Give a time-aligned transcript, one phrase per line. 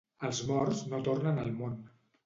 [0.29, 1.81] Els morts no tornen al món.